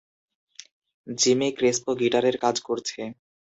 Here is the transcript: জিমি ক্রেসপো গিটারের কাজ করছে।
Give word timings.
জিমি 1.07 1.49
ক্রেসপো 1.57 1.91
গিটারের 1.99 2.35
কাজ 2.43 2.55
করছে। 2.67 3.01